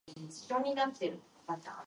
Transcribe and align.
You 0.07 0.13
take 0.15 0.29
the 0.47 0.73
butcher's 0.73 1.19
position. 1.45 1.75